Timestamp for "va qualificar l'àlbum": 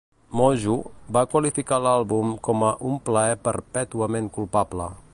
1.17-2.33